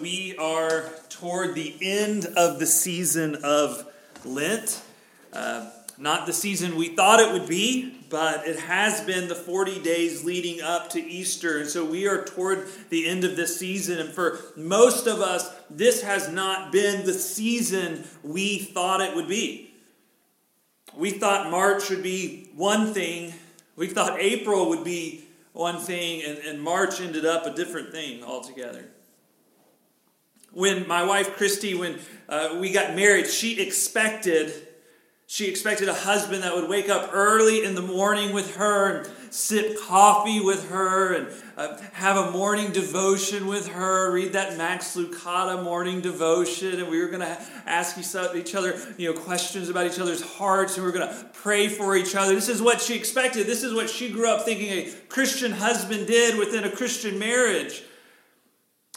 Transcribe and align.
we 0.00 0.36
are 0.36 0.88
toward 1.08 1.54
the 1.54 1.74
end 1.80 2.26
of 2.36 2.58
the 2.58 2.66
season 2.66 3.36
of 3.44 3.86
Lent. 4.24 4.82
Uh, 5.32 5.70
not 5.98 6.26
the 6.26 6.32
season 6.32 6.76
we 6.76 6.88
thought 6.88 7.20
it 7.20 7.32
would 7.32 7.48
be, 7.48 7.98
but 8.08 8.46
it 8.46 8.58
has 8.58 9.02
been 9.02 9.28
the 9.28 9.34
40 9.34 9.82
days 9.82 10.24
leading 10.24 10.62
up 10.62 10.90
to 10.90 11.00
Easter. 11.00 11.58
And 11.58 11.68
so 11.68 11.84
we 11.84 12.08
are 12.08 12.24
toward 12.24 12.66
the 12.88 13.06
end 13.06 13.24
of 13.24 13.36
this 13.36 13.58
season. 13.58 13.98
And 13.98 14.08
for 14.10 14.40
most 14.56 15.06
of 15.06 15.20
us, 15.20 15.54
this 15.68 16.02
has 16.02 16.30
not 16.30 16.72
been 16.72 17.04
the 17.04 17.12
season 17.12 18.04
we 18.22 18.58
thought 18.58 19.02
it 19.02 19.14
would 19.14 19.28
be. 19.28 19.74
We 20.96 21.10
thought 21.10 21.50
March 21.50 21.90
would 21.90 22.02
be 22.02 22.50
one 22.56 22.92
thing, 22.92 23.32
we 23.76 23.86
thought 23.86 24.18
April 24.18 24.68
would 24.70 24.84
be 24.84 25.24
one 25.52 25.78
thing, 25.78 26.22
and, 26.26 26.38
and 26.38 26.60
March 26.60 27.00
ended 27.00 27.24
up 27.24 27.46
a 27.46 27.54
different 27.54 27.92
thing 27.92 28.24
altogether. 28.24 28.86
When 30.52 30.86
my 30.88 31.04
wife 31.04 31.36
Christy, 31.36 31.74
when 31.74 31.98
uh, 32.28 32.56
we 32.60 32.72
got 32.72 32.94
married, 32.94 33.28
she 33.28 33.60
expected 33.60 34.52
she 35.30 35.46
expected 35.46 35.88
a 35.88 35.94
husband 35.94 36.42
that 36.42 36.56
would 36.56 36.68
wake 36.68 36.88
up 36.88 37.10
early 37.12 37.62
in 37.62 37.76
the 37.76 37.80
morning 37.80 38.32
with 38.32 38.56
her 38.56 38.96
and 38.96 39.08
sip 39.32 39.80
coffee 39.80 40.40
with 40.40 40.70
her 40.70 41.14
and 41.14 41.28
uh, 41.56 41.80
have 41.92 42.16
a 42.16 42.32
morning 42.32 42.72
devotion 42.72 43.46
with 43.46 43.68
her, 43.68 44.10
read 44.10 44.32
that 44.32 44.58
Max 44.58 44.96
Lucado 44.96 45.62
morning 45.62 46.00
devotion, 46.00 46.80
and 46.80 46.90
we 46.90 46.98
were 46.98 47.06
going 47.06 47.20
to 47.20 47.38
ask 47.64 47.96
each 47.96 48.56
other, 48.56 48.76
you 48.98 49.12
know, 49.12 49.20
questions 49.20 49.68
about 49.68 49.86
each 49.86 50.00
other's 50.00 50.20
hearts, 50.20 50.76
and 50.76 50.84
we 50.84 50.90
were 50.90 50.98
going 50.98 51.08
to 51.08 51.26
pray 51.32 51.68
for 51.68 51.96
each 51.96 52.16
other. 52.16 52.34
This 52.34 52.48
is 52.48 52.60
what 52.60 52.80
she 52.80 52.96
expected. 52.96 53.46
This 53.46 53.62
is 53.62 53.72
what 53.72 53.88
she 53.88 54.10
grew 54.10 54.28
up 54.28 54.44
thinking 54.44 54.70
a 54.70 54.90
Christian 55.08 55.52
husband 55.52 56.08
did 56.08 56.40
within 56.40 56.64
a 56.64 56.70
Christian 56.72 57.20
marriage. 57.20 57.84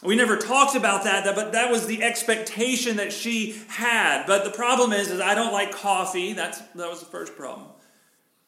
We 0.03 0.15
never 0.15 0.37
talked 0.37 0.75
about 0.75 1.05
that, 1.05 1.23
but 1.35 1.53
that 1.53 1.71
was 1.71 1.87
the 1.87 2.03
expectation 2.03 2.97
that 2.97 3.13
she 3.13 3.61
had. 3.67 4.25
But 4.25 4.43
the 4.43 4.51
problem 4.51 4.91
is, 4.91 5.09
is 5.09 5.21
I 5.21 5.33
don't 5.33 5.53
like 5.53 5.71
coffee. 5.71 6.33
That's 6.33 6.59
that 6.59 6.89
was 6.89 6.99
the 6.99 7.05
first 7.05 7.35
problem. 7.35 7.67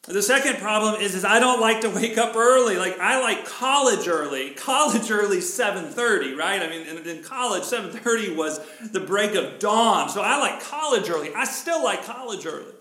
The 0.02 0.22
second 0.22 0.58
problem 0.58 1.00
is, 1.00 1.16
is 1.16 1.24
I 1.24 1.40
don't 1.40 1.60
like 1.60 1.80
to 1.80 1.90
wake 1.90 2.16
up 2.16 2.36
early. 2.36 2.76
Like 2.76 3.00
I 3.00 3.20
like 3.20 3.44
college 3.44 4.06
early. 4.06 4.50
College 4.50 5.10
early, 5.10 5.40
seven 5.40 5.86
thirty, 5.86 6.34
right? 6.34 6.62
I 6.62 6.68
mean, 6.68 6.86
in, 6.86 6.98
in 7.08 7.24
college, 7.24 7.64
seven 7.64 7.90
thirty 7.90 8.32
was 8.32 8.60
the 8.92 9.00
break 9.00 9.34
of 9.34 9.58
dawn. 9.58 10.08
So 10.08 10.22
I 10.22 10.38
like 10.38 10.60
college 10.62 11.10
early. 11.10 11.34
I 11.34 11.44
still 11.44 11.82
like 11.82 12.04
college 12.04 12.46
early. 12.46 12.72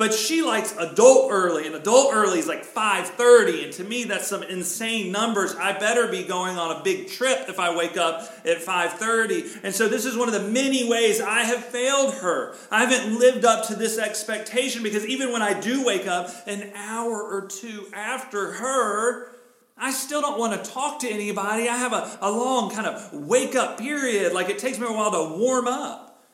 But 0.00 0.14
she 0.14 0.40
likes 0.40 0.74
adult 0.78 1.30
early, 1.30 1.66
and 1.66 1.74
adult 1.74 2.14
early 2.14 2.38
is 2.38 2.46
like 2.46 2.64
5:30, 2.64 3.64
and 3.64 3.72
to 3.74 3.84
me 3.84 4.04
that's 4.04 4.26
some 4.26 4.42
insane 4.42 5.12
numbers. 5.12 5.54
I 5.54 5.78
better 5.78 6.06
be 6.06 6.22
going 6.22 6.56
on 6.56 6.74
a 6.74 6.82
big 6.82 7.10
trip 7.10 7.50
if 7.50 7.60
I 7.60 7.76
wake 7.76 7.98
up 7.98 8.22
at 8.46 8.62
5:30. 8.62 9.60
And 9.62 9.74
so 9.74 9.88
this 9.88 10.06
is 10.06 10.16
one 10.16 10.26
of 10.26 10.32
the 10.32 10.48
many 10.48 10.88
ways 10.88 11.20
I 11.20 11.42
have 11.42 11.62
failed 11.62 12.14
her. 12.14 12.56
I 12.70 12.86
haven't 12.86 13.18
lived 13.18 13.44
up 13.44 13.66
to 13.66 13.74
this 13.74 13.98
expectation 13.98 14.82
because 14.82 15.04
even 15.04 15.32
when 15.32 15.42
I 15.42 15.52
do 15.52 15.84
wake 15.84 16.06
up 16.06 16.30
an 16.46 16.72
hour 16.74 17.22
or 17.22 17.42
two 17.42 17.86
after 17.92 18.52
her, 18.52 19.28
I 19.76 19.90
still 19.90 20.22
don't 20.22 20.38
want 20.38 20.64
to 20.64 20.70
talk 20.70 21.00
to 21.00 21.10
anybody. 21.10 21.68
I 21.68 21.76
have 21.76 21.92
a, 21.92 22.18
a 22.22 22.30
long 22.30 22.70
kind 22.70 22.86
of 22.86 23.12
wake 23.12 23.54
up 23.54 23.76
period. 23.76 24.32
Like 24.32 24.48
it 24.48 24.58
takes 24.58 24.78
me 24.78 24.86
a 24.86 24.92
while 24.92 25.10
to 25.10 25.36
warm 25.36 25.68
up. 25.68 26.24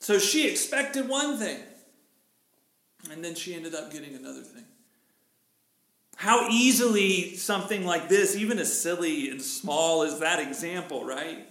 So 0.00 0.18
she 0.18 0.48
expected 0.48 1.08
one 1.08 1.38
thing. 1.38 1.60
And 3.10 3.24
then 3.24 3.34
she 3.34 3.54
ended 3.54 3.74
up 3.74 3.92
getting 3.92 4.14
another 4.14 4.42
thing. 4.42 4.64
How 6.16 6.48
easily 6.48 7.36
something 7.36 7.84
like 7.84 8.08
this, 8.08 8.36
even 8.36 8.58
as 8.58 8.80
silly 8.80 9.28
and 9.30 9.42
small 9.42 10.02
as 10.02 10.20
that 10.20 10.40
example, 10.40 11.04
right? 11.04 11.46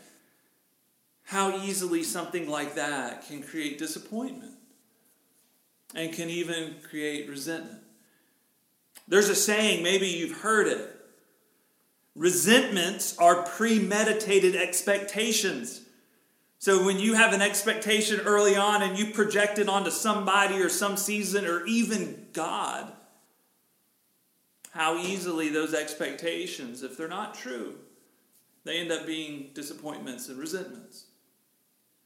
How 1.26 1.58
easily 1.64 2.04
something 2.04 2.50
like 2.50 2.76
that 2.76 3.28
can 3.28 3.44
create 3.44 3.78
disappointment 3.78 4.54
and 5.96 6.12
can 6.12 6.30
even 6.30 6.76
create 6.90 7.30
resentment. 7.30 7.80
There's 9.08 9.30
a 9.30 9.36
saying, 9.36 9.84
maybe 9.84 10.08
you've 10.08 10.42
heard 10.42 10.68
it. 10.68 10.90
Resentments 12.16 13.18
are 13.18 13.44
premeditated 13.44 14.56
expectations. 14.56 15.82
So 16.64 16.86
when 16.86 16.98
you 16.98 17.16
have 17.16 17.34
an 17.34 17.42
expectation 17.42 18.22
early 18.22 18.56
on 18.56 18.84
and 18.84 18.98
you 18.98 19.08
project 19.08 19.60
it 19.60 19.68
onto 19.68 19.92
somebody 19.92 20.62
or 20.62 20.70
some 20.70 20.96
season 20.96 21.46
or 21.46 21.66
even 21.66 22.28
God, 22.32 22.90
how 24.72 24.98
easily 24.98 25.50
those 25.50 25.74
expectations, 25.74 26.82
if 26.82 26.96
they're 26.96 27.10
not 27.10 27.36
true, 27.36 27.76
they 28.64 28.80
end 28.80 28.94
up 28.94 29.06
being 29.06 29.50
disappointments 29.54 30.30
and 30.30 30.40
resentments. 30.40 31.08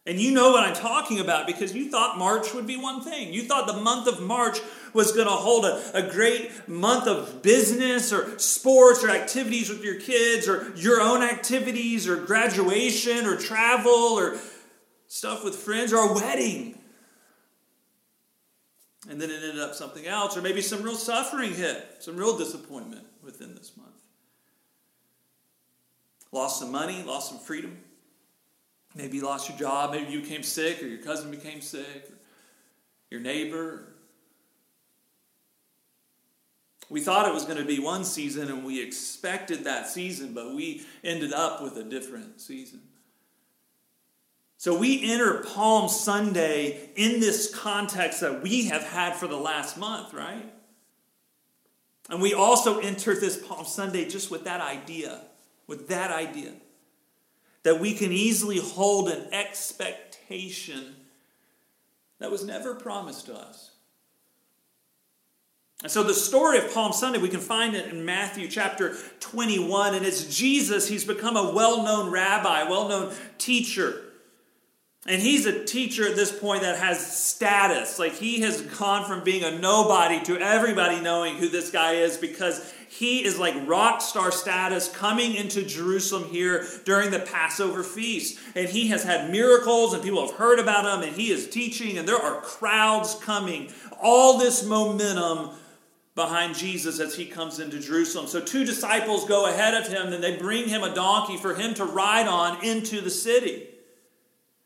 And 0.07 0.21
you 0.21 0.31
know 0.31 0.51
what 0.51 0.63
I'm 0.63 0.73
talking 0.73 1.19
about 1.19 1.45
because 1.45 1.75
you 1.75 1.91
thought 1.91 2.17
March 2.17 2.53
would 2.53 2.65
be 2.65 2.77
one 2.77 3.01
thing. 3.01 3.33
You 3.33 3.43
thought 3.43 3.67
the 3.67 3.73
month 3.73 4.07
of 4.07 4.21
March 4.21 4.59
was 4.93 5.11
going 5.11 5.27
to 5.27 5.33
hold 5.33 5.65
a, 5.65 5.91
a 5.93 6.09
great 6.09 6.65
month 6.65 7.07
of 7.07 7.41
business 7.41 8.13
or 8.13 8.39
sports 8.39 9.03
or 9.03 9.09
activities 9.09 9.69
with 9.69 9.83
your 9.83 9.99
kids 9.99 10.47
or 10.47 10.71
your 10.77 11.01
own 11.01 11.23
activities 11.23 12.07
or 12.07 12.15
graduation 12.15 13.25
or 13.25 13.35
travel 13.35 13.91
or 13.91 14.37
stuff 15.07 15.43
with 15.43 15.57
friends 15.57 15.91
or 15.91 16.09
a 16.09 16.13
wedding. 16.13 16.79
And 19.09 19.21
then 19.21 19.29
it 19.29 19.43
ended 19.43 19.59
up 19.59 19.75
something 19.75 20.05
else, 20.05 20.35
or 20.35 20.41
maybe 20.41 20.61
some 20.61 20.83
real 20.83 20.95
suffering 20.95 21.53
hit, 21.53 21.97
some 21.99 22.17
real 22.17 22.37
disappointment 22.37 23.05
within 23.23 23.55
this 23.55 23.75
month. 23.77 23.89
Lost 26.31 26.59
some 26.59 26.71
money, 26.71 27.03
lost 27.03 27.29
some 27.29 27.39
freedom. 27.39 27.77
Maybe 28.97 29.17
you 29.17 29.23
lost 29.23 29.47
your 29.47 29.57
job, 29.57 29.91
maybe 29.91 30.11
you 30.11 30.21
became 30.21 30.41
sick, 30.41 30.81
or 30.81 30.87
your 30.87 31.01
cousin 31.03 31.29
became 31.29 31.61
sick, 31.61 32.09
or 32.09 32.15
your 33.11 33.21
neighbor. 33.21 33.93
We 36.89 37.01
thought 37.01 37.27
it 37.27 37.33
was 37.33 37.45
going 37.45 37.59
to 37.59 37.65
be 37.65 37.79
one 37.79 38.03
season 38.03 38.49
and 38.49 38.65
we 38.65 38.81
expected 38.81 39.65
that 39.65 39.87
season, 39.87 40.33
but 40.33 40.55
we 40.55 40.85
ended 41.03 41.33
up 41.33 41.61
with 41.61 41.77
a 41.77 41.83
different 41.83 42.41
season. 42.41 42.81
So 44.57 44.75
we 44.75 45.11
enter 45.11 45.43
Palm 45.43 45.89
Sunday 45.89 46.89
in 46.95 47.19
this 47.19 47.53
context 47.53 48.21
that 48.21 48.41
we 48.41 48.65
have 48.65 48.83
had 48.83 49.15
for 49.15 49.27
the 49.27 49.37
last 49.37 49.77
month, 49.77 50.13
right? 50.13 50.51
And 52.09 52.21
we 52.21 52.33
also 52.33 52.79
enter 52.79 53.13
this 53.13 53.37
Palm 53.37 53.65
Sunday 53.65 54.07
just 54.07 54.31
with 54.31 54.45
that 54.45 54.61
idea, 54.61 55.21
with 55.67 55.89
that 55.89 56.09
idea 56.09 56.53
that 57.67 57.81
we 57.81 57.93
can 57.93 58.13
easily 58.13 58.59
hold 58.59 59.09
an 59.09 59.27
expectation 59.33 60.95
that 62.17 62.31
was 62.31 62.45
never 62.45 62.73
promised 62.73 63.25
to 63.25 63.35
us. 63.35 63.71
And 65.83 65.91
so 65.91 66.01
the 66.01 66.13
story 66.13 66.59
of 66.59 66.73
Palm 66.73 66.93
Sunday, 66.93 67.19
we 67.19 67.27
can 67.27 67.41
find 67.41 67.75
it 67.75 67.93
in 67.93 68.05
Matthew 68.05 68.47
chapter 68.47 68.95
21, 69.19 69.95
and 69.95 70.05
it's 70.05 70.33
Jesus. 70.33 70.87
He's 70.87 71.03
become 71.03 71.35
a 71.35 71.51
well 71.51 71.83
known 71.83 72.09
rabbi, 72.09 72.63
well 72.69 72.87
known 72.87 73.13
teacher. 73.37 74.01
And 75.05 75.21
he's 75.21 75.45
a 75.45 75.65
teacher 75.65 76.07
at 76.07 76.15
this 76.15 76.31
point 76.37 76.61
that 76.61 76.79
has 76.79 77.05
status. 77.05 77.99
Like 77.99 78.13
he 78.13 78.39
has 78.41 78.61
gone 78.61 79.03
from 79.03 79.25
being 79.25 79.43
a 79.43 79.59
nobody 79.59 80.23
to 80.23 80.39
everybody 80.39 81.01
knowing 81.01 81.35
who 81.35 81.49
this 81.49 81.69
guy 81.69 81.95
is 81.95 82.15
because 82.15 82.73
he 82.89 83.23
is 83.23 83.37
like 83.37 83.55
rock 83.67 84.01
star 84.01 84.31
status 84.31 84.89
coming 84.89 85.35
into 85.35 85.63
Jerusalem 85.63 86.29
here 86.29 86.65
during 86.85 87.11
the 87.11 87.19
Passover 87.19 87.83
feast. 87.83 88.39
And 88.55 88.67
he 88.67 88.87
has 88.87 89.03
had 89.03 89.29
miracles 89.29 89.93
and 89.93 90.03
people 90.03 90.25
have 90.25 90.37
heard 90.37 90.59
about 90.59 90.85
him 90.85 91.07
and 91.07 91.15
he 91.15 91.31
is 91.31 91.49
teaching 91.49 91.97
and 91.97 92.07
there 92.07 92.21
are 92.21 92.41
crowds 92.41 93.15
coming. 93.15 93.71
All 94.01 94.37
this 94.37 94.65
momentum 94.65 95.51
behind 96.15 96.55
Jesus 96.55 96.99
as 96.99 97.15
he 97.15 97.25
comes 97.25 97.59
into 97.59 97.79
Jerusalem. 97.79 98.27
So 98.27 98.41
two 98.41 98.65
disciples 98.65 99.25
go 99.25 99.47
ahead 99.47 99.75
of 99.75 99.87
him 99.87 100.13
and 100.13 100.23
they 100.23 100.35
bring 100.35 100.67
him 100.67 100.83
a 100.83 100.93
donkey 100.93 101.37
for 101.37 101.53
him 101.53 101.73
to 101.75 101.85
ride 101.85 102.27
on 102.27 102.65
into 102.65 103.01
the 103.01 103.11
city. 103.11 103.67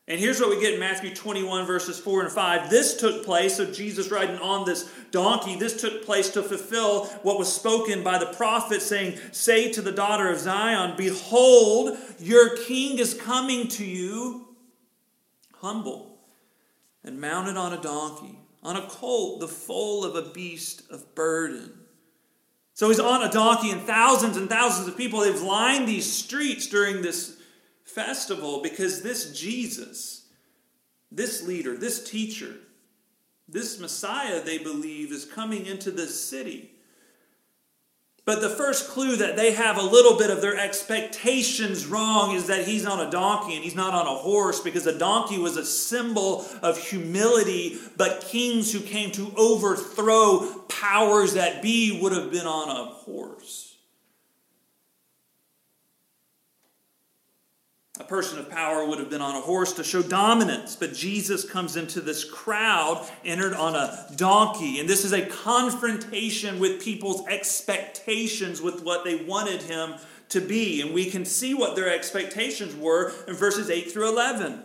And 0.08 0.18
here's 0.18 0.40
what 0.40 0.50
we 0.50 0.60
get 0.60 0.74
in 0.74 0.80
Matthew 0.80 1.14
21, 1.14 1.64
verses 1.64 1.98
4 1.98 2.22
and 2.22 2.32
5. 2.32 2.70
This 2.70 2.96
took 2.96 3.24
place, 3.24 3.56
so 3.56 3.70
Jesus 3.70 4.10
riding 4.10 4.38
on 4.38 4.66
this 4.66 4.90
donkey, 5.12 5.56
this 5.56 5.80
took 5.80 6.04
place 6.04 6.30
to 6.30 6.42
fulfill 6.42 7.06
what 7.22 7.38
was 7.38 7.52
spoken 7.52 8.02
by 8.02 8.18
the 8.18 8.26
prophet, 8.26 8.82
saying, 8.82 9.18
Say 9.30 9.70
to 9.72 9.80
the 9.80 9.92
daughter 9.92 10.28
of 10.28 10.40
Zion, 10.40 10.94
Behold, 10.96 11.96
your 12.18 12.56
king 12.56 12.98
is 12.98 13.14
coming 13.14 13.68
to 13.68 13.84
you, 13.84 14.48
humble 15.54 16.12
and 17.04 17.20
mounted 17.20 17.56
on 17.56 17.72
a 17.72 17.80
donkey, 17.80 18.38
on 18.62 18.76
a 18.76 18.86
colt, 18.86 19.40
the 19.40 19.48
foal 19.48 20.04
of 20.04 20.14
a 20.14 20.30
beast 20.30 20.82
of 20.90 21.14
burden. 21.14 21.72
So 22.74 22.88
he's 22.88 23.00
on 23.00 23.22
a 23.22 23.30
donkey, 23.30 23.70
and 23.70 23.82
thousands 23.82 24.36
and 24.36 24.48
thousands 24.48 24.88
of 24.88 24.96
people, 24.96 25.20
they've 25.20 25.42
lined 25.42 25.86
these 25.86 26.10
streets 26.10 26.66
during 26.66 27.02
this 27.02 27.36
festival 27.84 28.62
because 28.62 29.02
this 29.02 29.38
Jesus, 29.38 30.26
this 31.10 31.46
leader, 31.46 31.76
this 31.76 32.08
teacher, 32.08 32.54
this 33.48 33.78
Messiah, 33.78 34.42
they 34.42 34.58
believe, 34.58 35.12
is 35.12 35.24
coming 35.24 35.66
into 35.66 35.90
this 35.90 36.18
city. 36.22 36.72
But 38.24 38.40
the 38.40 38.48
first 38.48 38.88
clue 38.88 39.16
that 39.16 39.36
they 39.36 39.52
have 39.52 39.76
a 39.76 39.82
little 39.82 40.16
bit 40.16 40.30
of 40.30 40.40
their 40.40 40.56
expectations 40.56 41.86
wrong 41.86 42.36
is 42.36 42.46
that 42.46 42.66
he's 42.66 42.86
on 42.86 43.04
a 43.04 43.10
donkey 43.10 43.56
and 43.56 43.64
he's 43.64 43.74
not 43.74 43.94
on 43.94 44.06
a 44.06 44.18
horse 44.18 44.60
because 44.60 44.86
a 44.86 44.96
donkey 44.96 45.38
was 45.38 45.56
a 45.56 45.66
symbol 45.66 46.46
of 46.62 46.78
humility, 46.78 47.78
but 47.96 48.20
kings 48.20 48.72
who 48.72 48.80
came 48.80 49.10
to 49.12 49.32
overthrow 49.36 50.64
powers 50.68 51.34
that 51.34 51.62
be 51.62 51.98
would 52.00 52.12
have 52.12 52.30
been 52.30 52.46
on 52.46 52.68
a 52.68 52.84
horse. 52.84 53.71
A 58.02 58.04
person 58.04 58.40
of 58.40 58.50
power 58.50 58.84
would 58.84 58.98
have 58.98 59.10
been 59.10 59.22
on 59.22 59.36
a 59.36 59.40
horse 59.40 59.74
to 59.74 59.84
show 59.84 60.02
dominance, 60.02 60.74
but 60.74 60.92
Jesus 60.92 61.48
comes 61.48 61.76
into 61.76 62.00
this 62.00 62.24
crowd, 62.24 63.08
entered 63.24 63.54
on 63.54 63.76
a 63.76 64.06
donkey. 64.16 64.80
And 64.80 64.88
this 64.88 65.04
is 65.04 65.12
a 65.12 65.24
confrontation 65.24 66.58
with 66.58 66.82
people's 66.82 67.24
expectations 67.28 68.60
with 68.60 68.82
what 68.82 69.04
they 69.04 69.24
wanted 69.24 69.62
him 69.62 69.94
to 70.30 70.40
be. 70.40 70.80
And 70.80 70.92
we 70.92 71.10
can 71.10 71.24
see 71.24 71.54
what 71.54 71.76
their 71.76 71.94
expectations 71.94 72.74
were 72.74 73.12
in 73.28 73.36
verses 73.36 73.70
8 73.70 73.92
through 73.92 74.08
11. 74.08 74.64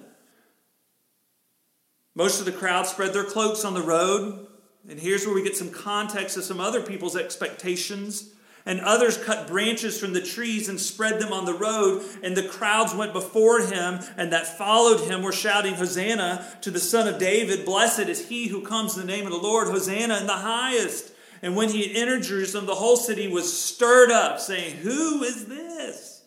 Most 2.15 2.39
of 2.39 2.47
the 2.47 2.51
crowd 2.51 2.87
spread 2.87 3.13
their 3.13 3.23
cloaks 3.23 3.63
on 3.63 3.75
the 3.75 3.83
road. 3.83 4.47
And 4.89 4.99
here's 4.99 5.27
where 5.27 5.35
we 5.35 5.43
get 5.43 5.55
some 5.55 5.69
context 5.69 6.37
of 6.37 6.43
some 6.43 6.59
other 6.59 6.81
people's 6.81 7.15
expectations. 7.15 8.31
And 8.67 8.81
others 8.81 9.17
cut 9.17 9.47
branches 9.47 9.97
from 9.97 10.11
the 10.11 10.21
trees 10.21 10.67
and 10.67 10.77
spread 10.77 11.21
them 11.21 11.31
on 11.31 11.45
the 11.45 11.53
road. 11.53 12.03
And 12.21 12.35
the 12.35 12.47
crowds 12.47 12.93
went 12.93 13.13
before 13.13 13.61
him, 13.61 14.01
and 14.17 14.33
that 14.33 14.57
followed 14.57 15.09
him 15.09 15.21
were 15.21 15.31
shouting, 15.31 15.75
Hosanna 15.75 16.45
to 16.61 16.69
the 16.69 16.79
Son 16.81 17.07
of 17.07 17.17
David. 17.17 17.63
Blessed 17.63 18.09
is 18.09 18.27
he 18.27 18.47
who 18.47 18.61
comes 18.61 18.97
in 18.97 19.07
the 19.07 19.11
name 19.11 19.25
of 19.25 19.31
the 19.31 19.37
Lord. 19.37 19.69
Hosanna 19.69 20.17
in 20.17 20.27
the 20.27 20.33
highest. 20.33 21.13
And 21.41 21.55
when 21.55 21.69
he 21.69 21.95
entered 21.95 22.23
Jerusalem, 22.23 22.65
the 22.65 22.75
whole 22.75 22.97
city 22.97 23.29
was 23.29 23.57
stirred 23.57 24.11
up, 24.11 24.41
saying, 24.41 24.75
Who 24.77 25.23
is 25.23 25.45
this? 25.45 26.23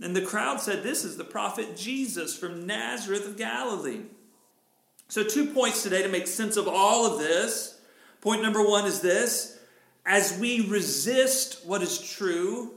And 0.00 0.14
the 0.14 0.22
crowd 0.22 0.60
said, 0.60 0.84
This 0.84 1.04
is 1.04 1.16
the 1.16 1.24
prophet 1.24 1.76
Jesus 1.76 2.38
from 2.38 2.68
Nazareth 2.68 3.26
of 3.26 3.36
Galilee. 3.36 4.02
So, 5.08 5.24
two 5.24 5.46
points 5.46 5.82
today 5.82 6.02
to 6.02 6.08
make 6.08 6.28
sense 6.28 6.56
of 6.56 6.68
all 6.68 7.04
of 7.04 7.18
this. 7.18 7.80
Point 8.20 8.42
number 8.42 8.64
one 8.64 8.86
is 8.86 9.00
this 9.00 9.58
as 10.06 10.38
we 10.38 10.68
resist 10.68 11.64
what 11.64 11.82
is 11.82 11.98
true, 11.98 12.72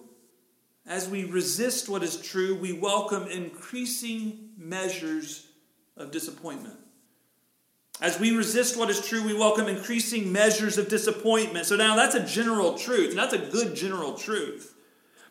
as 0.85 1.09
we 1.09 1.25
resist 1.25 1.89
what 1.89 2.03
is 2.03 2.21
true, 2.21 2.55
we 2.55 2.71
welcome 2.71 3.27
increasing 3.27 4.51
measures 4.57 5.47
of 5.97 6.11
disappointment. 6.11 6.75
As 7.99 8.19
we 8.19 8.35
resist 8.35 8.77
what 8.77 8.89
is 8.89 9.05
true, 9.05 9.25
we 9.25 9.33
welcome 9.33 9.67
increasing 9.67 10.31
measures 10.31 10.77
of 10.77 10.87
disappointment. 10.87 11.65
So 11.65 11.75
now 11.75 11.95
that's 11.95 12.15
a 12.15 12.23
general 12.23 12.77
truth, 12.77 13.09
and 13.09 13.17
that's 13.17 13.33
a 13.33 13.39
good 13.39 13.75
general 13.75 14.13
truth. 14.13 14.75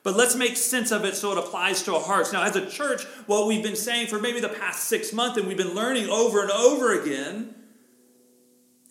But 0.03 0.17
let's 0.17 0.35
make 0.37 0.57
sense 0.57 0.91
of 0.91 1.05
it 1.05 1.17
so 1.17 1.33
it 1.33 1.39
applies 1.39 1.83
to 1.85 1.95
our 1.95 2.01
hearts. 2.01 2.33
Now, 2.33 2.43
as 2.43 2.57
a 2.57 2.69
church, 2.69 3.05
what 3.27 3.47
we've 3.47 3.63
been 3.63 3.77
saying 3.77 4.09
for 4.09 4.21
maybe 4.21 4.41
the 4.41 4.49
past 4.49 4.85
six 4.85 5.13
months, 5.13 5.39
and 5.39 5.49
we've 5.49 5.57
been 5.57 5.75
learning 5.75 6.09
over 6.09 6.43
and 6.43 6.51
over 6.51 7.01
again, 7.01 7.55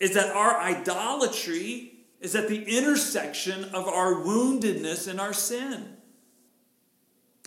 is 0.00 0.14
that 0.14 0.34
our 0.34 0.58
idolatry 0.58 1.95
is 2.20 2.34
at 2.34 2.48
the 2.48 2.64
intersection 2.64 3.64
of 3.66 3.86
our 3.86 4.14
woundedness 4.14 5.08
and 5.08 5.20
our 5.20 5.32
sin. 5.32 5.96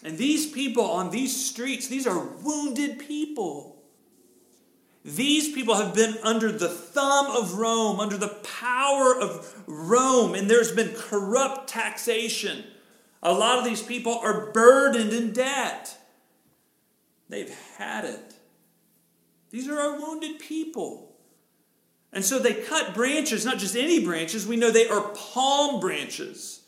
And 0.04 0.18
these 0.18 0.50
people 0.50 0.86
on 0.86 1.10
these 1.10 1.36
streets, 1.36 1.88
these 1.88 2.08
are 2.08 2.26
wounded 2.42 3.00
people. 3.00 3.84
These 5.04 5.54
people 5.54 5.76
have 5.76 5.96
been 5.96 6.18
under 6.24 6.52
the 6.52 6.70
thumb 6.70 7.28
of 7.28 7.54
Rome, 7.54 8.00
under 8.00 8.18
the 8.18 8.28
power 8.28 9.20
of 9.20 9.64
Rome, 9.66 10.36
and 10.36 10.50
there's 10.50 10.72
been 10.72 10.94
corrupt 10.96 11.70
taxation. 11.70 12.64
A 13.24 13.34
lot 13.34 13.58
of 13.58 13.66
these 13.66 13.82
people 13.82 14.18
are 14.20 14.52
burdened 14.52 15.12
in 15.12 15.32
debt. 15.32 15.98
They've 17.28 17.54
had 17.78 18.06
it. 18.06 18.36
These 19.52 19.68
are 19.68 19.80
our 19.80 20.00
wounded 20.00 20.40
people. 20.40 21.09
And 22.12 22.26
so 22.26 22.40
they 22.40 22.54
cut 22.54 22.94
branches, 22.96 23.46
not 23.46 23.60
just 23.60 23.76
any 23.76 24.04
branches, 24.04 24.48
we 24.48 24.56
know 24.56 24.72
they 24.72 24.88
are 24.88 25.10
palm 25.10 25.80
branches. 25.80 26.62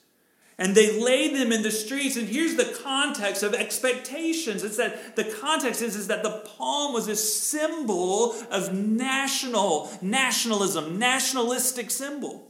And 0.58 0.76
they 0.76 1.02
lay 1.02 1.34
them 1.34 1.52
in 1.52 1.64
the 1.64 1.72
streets. 1.72 2.16
And 2.16 2.28
here's 2.28 2.56
the 2.56 2.78
context 2.84 3.42
of 3.42 3.56
expectations. 3.56 4.64
It's 4.64 4.78
that 4.78 5.16
the 5.16 5.24
context 5.24 5.82
is, 5.82 5.96
is 5.96 6.08
that 6.08 6.22
the 6.22 6.44
palm 6.58 6.94
was 6.94 7.08
a 7.08 7.16
symbol 7.16 8.34
of 8.52 8.72
national, 8.72 9.90
nationalism, 10.04 11.00
nationalistic 11.00 11.90
symbol. 11.90 12.48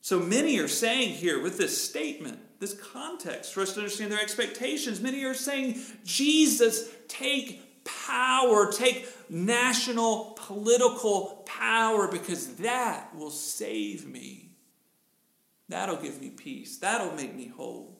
So 0.00 0.20
many 0.20 0.58
are 0.58 0.68
saying 0.68 1.14
here 1.14 1.42
with 1.42 1.58
this 1.58 1.82
statement, 1.82 2.38
this 2.60 2.74
context, 2.74 3.52
for 3.52 3.62
us 3.62 3.72
to 3.72 3.80
understand 3.80 4.12
their 4.12 4.20
expectations, 4.20 5.00
many 5.00 5.24
are 5.24 5.34
saying, 5.34 5.80
Jesus, 6.04 6.90
take 7.08 7.84
power, 7.84 8.70
take 8.70 9.08
national 9.28 10.33
political 10.46 11.42
power 11.46 12.08
because 12.08 12.56
that 12.56 13.14
will 13.14 13.30
save 13.30 14.06
me. 14.06 14.50
That'll 15.68 15.96
give 15.96 16.20
me 16.20 16.30
peace. 16.30 16.78
That'll 16.78 17.14
make 17.14 17.34
me 17.34 17.48
whole. 17.48 17.98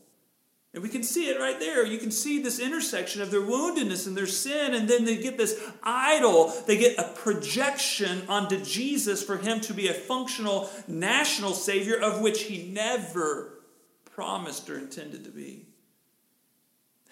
And 0.72 0.82
we 0.82 0.88
can 0.88 1.04
see 1.04 1.28
it 1.28 1.38
right 1.38 1.58
there. 1.58 1.86
You 1.86 1.98
can 1.98 2.10
see 2.10 2.42
this 2.42 2.58
intersection 2.58 3.22
of 3.22 3.30
their 3.30 3.40
woundedness 3.40 4.08
and 4.08 4.16
their 4.16 4.26
sin, 4.26 4.74
and 4.74 4.88
then 4.88 5.04
they 5.04 5.16
get 5.16 5.38
this 5.38 5.60
idol. 5.82 6.52
They 6.66 6.76
get 6.76 6.98
a 6.98 7.04
projection 7.14 8.22
onto 8.28 8.62
Jesus 8.62 9.22
for 9.22 9.36
him 9.36 9.60
to 9.60 9.72
be 9.72 9.86
a 9.86 9.94
functional 9.94 10.68
national 10.88 11.52
Savior, 11.52 11.96
of 11.96 12.20
which 12.20 12.42
he 12.42 12.70
never 12.72 13.60
promised 14.04 14.68
or 14.68 14.78
intended 14.78 15.24
to 15.24 15.30
be 15.30 15.66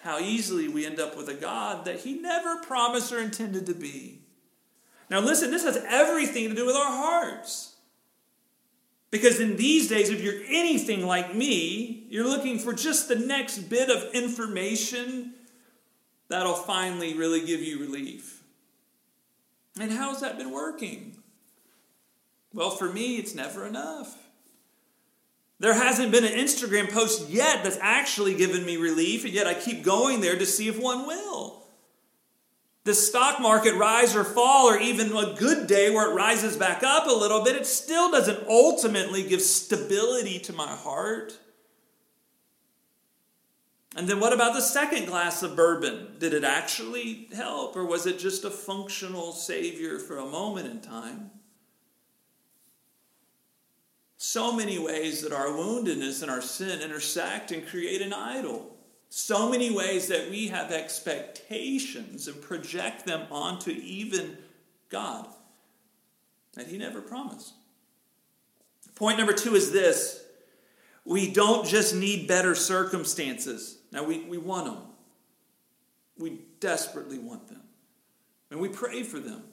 how 0.03 0.19
easily 0.19 0.67
we 0.67 0.85
end 0.85 0.99
up 0.99 1.15
with 1.15 1.29
a 1.29 1.33
God 1.33 1.85
that 1.85 2.01
He 2.01 2.15
never 2.15 2.57
promised 2.57 3.11
or 3.13 3.19
intended 3.19 3.65
to 3.67 3.73
be. 3.73 4.22
Now, 5.13 5.19
listen, 5.19 5.51
this 5.51 5.63
has 5.63 5.77
everything 5.87 6.49
to 6.49 6.55
do 6.55 6.65
with 6.65 6.75
our 6.75 6.91
hearts. 6.91 7.75
Because 9.11 9.39
in 9.39 9.57
these 9.57 9.87
days, 9.87 10.09
if 10.09 10.23
you're 10.23 10.41
anything 10.47 11.05
like 11.05 11.35
me, 11.35 12.07
you're 12.09 12.27
looking 12.27 12.57
for 12.57 12.73
just 12.73 13.09
the 13.09 13.15
next 13.15 13.59
bit 13.69 13.91
of 13.91 14.11
information 14.15 15.35
that'll 16.29 16.55
finally 16.55 17.13
really 17.13 17.45
give 17.45 17.61
you 17.61 17.79
relief. 17.79 18.41
And 19.79 19.91
how's 19.91 20.21
that 20.21 20.39
been 20.39 20.49
working? 20.49 21.15
Well, 22.51 22.71
for 22.71 22.91
me, 22.91 23.17
it's 23.17 23.35
never 23.35 23.67
enough. 23.67 24.17
There 25.59 25.75
hasn't 25.75 26.11
been 26.11 26.25
an 26.25 26.33
Instagram 26.33 26.91
post 26.91 27.29
yet 27.29 27.63
that's 27.63 27.77
actually 27.79 28.33
given 28.33 28.65
me 28.65 28.77
relief, 28.77 29.25
and 29.25 29.33
yet 29.33 29.45
I 29.45 29.53
keep 29.53 29.83
going 29.83 30.21
there 30.21 30.39
to 30.39 30.45
see 30.47 30.67
if 30.67 30.81
one 30.81 31.05
will. 31.05 31.62
The 32.85 32.93
stock 32.93 33.39
market 33.39 33.75
rise 33.75 34.15
or 34.15 34.23
fall, 34.23 34.67
or 34.67 34.77
even 34.77 35.15
a 35.15 35.33
good 35.33 35.67
day 35.67 35.89
where 35.89 36.11
it 36.11 36.15
rises 36.15 36.57
back 36.57 36.83
up 36.83 37.07
a 37.07 37.11
little 37.11 37.43
bit, 37.43 37.55
it 37.55 37.65
still 37.65 38.11
doesn't 38.11 38.47
ultimately 38.47 39.23
give 39.23 39.41
stability 39.41 40.39
to 40.39 40.53
my 40.53 40.67
heart. 40.67 41.39
And 43.95 44.07
then 44.07 44.19
what 44.19 44.33
about 44.33 44.53
the 44.53 44.61
second 44.61 45.05
glass 45.05 45.43
of 45.43 45.55
bourbon? 45.55 46.15
Did 46.19 46.33
it 46.33 46.43
actually 46.43 47.29
help, 47.33 47.77
or 47.77 47.85
was 47.85 48.05
it 48.05 48.19
just 48.19 48.43
a 48.43 48.49
functional 48.49 49.31
savior 49.31 49.97
for 49.99 50.17
a 50.17 50.25
moment 50.25 50.67
in 50.67 50.81
time? 50.81 51.31
so 54.23 54.53
many 54.53 54.79
ways 54.79 55.21
that 55.21 55.33
our 55.33 55.47
woundedness 55.47 56.21
and 56.21 56.31
our 56.31 56.41
sin 56.41 56.79
intersect 56.79 57.51
and 57.51 57.67
create 57.67 58.01
an 58.01 58.13
idol. 58.13 58.72
So 59.15 59.47
many 59.47 59.69
ways 59.69 60.07
that 60.07 60.31
we 60.31 60.47
have 60.47 60.71
expectations 60.71 62.27
and 62.27 62.41
project 62.41 63.05
them 63.05 63.27
onto 63.29 63.69
even 63.69 64.39
God 64.89 65.27
that 66.55 66.65
He 66.65 66.79
never 66.79 66.99
promised. 66.99 67.53
Point 68.95 69.19
number 69.19 69.31
two 69.31 69.53
is 69.53 69.71
this 69.71 70.25
we 71.05 71.31
don't 71.31 71.67
just 71.67 71.93
need 71.93 72.27
better 72.27 72.55
circumstances. 72.55 73.77
Now, 73.91 74.03
we, 74.03 74.21
we 74.21 74.39
want 74.39 74.65
them, 74.65 74.77
we 76.17 76.39
desperately 76.59 77.19
want 77.19 77.47
them, 77.49 77.61
and 78.49 78.59
we 78.59 78.67
pray 78.67 79.03
for 79.03 79.19
them. 79.19 79.43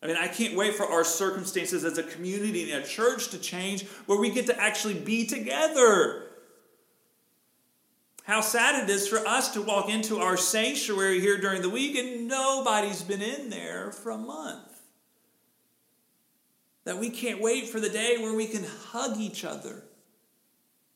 I 0.00 0.06
mean, 0.06 0.16
I 0.16 0.28
can't 0.28 0.54
wait 0.54 0.76
for 0.76 0.86
our 0.86 1.02
circumstances 1.02 1.82
as 1.82 1.98
a 1.98 2.04
community 2.04 2.70
and 2.70 2.84
a 2.84 2.86
church 2.86 3.30
to 3.30 3.38
change 3.38 3.84
where 4.06 4.20
we 4.20 4.30
get 4.30 4.46
to 4.46 4.60
actually 4.60 4.94
be 4.94 5.26
together. 5.26 6.28
How 8.24 8.40
sad 8.40 8.84
it 8.84 8.90
is 8.90 9.08
for 9.08 9.18
us 9.26 9.52
to 9.54 9.62
walk 9.62 9.88
into 9.88 10.18
our 10.18 10.36
sanctuary 10.36 11.20
here 11.20 11.38
during 11.38 11.62
the 11.62 11.70
week 11.70 11.96
and 11.96 12.28
nobody's 12.28 13.02
been 13.02 13.22
in 13.22 13.50
there 13.50 13.90
for 13.90 14.10
a 14.10 14.18
month. 14.18 14.80
That 16.84 16.98
we 16.98 17.10
can't 17.10 17.40
wait 17.40 17.68
for 17.68 17.80
the 17.80 17.88
day 17.88 18.16
where 18.18 18.34
we 18.34 18.46
can 18.46 18.64
hug 18.64 19.18
each 19.18 19.44
other. 19.44 19.82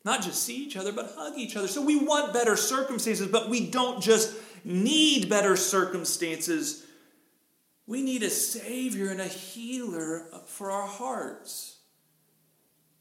Not 0.04 0.23
just 0.23 0.42
see 0.42 0.56
each 0.56 0.76
other, 0.76 0.92
but 0.92 1.14
hug 1.16 1.37
each 1.37 1.56
other. 1.56 1.68
So 1.68 1.85
we 1.85 1.97
want 1.97 2.33
better 2.33 2.56
circumstances, 2.56 3.26
but 3.26 3.49
we 3.49 3.68
don't 3.71 4.00
just 4.00 4.35
need 4.64 5.28
better 5.28 5.56
circumstances 5.56 6.87
we 7.87 8.02
need 8.02 8.23
a 8.23 8.30
Savior 8.30 9.11
and 9.11 9.21
a 9.21 9.28
healer 9.28 10.26
for 10.47 10.71
our 10.71 10.87
hearts. 10.87 11.75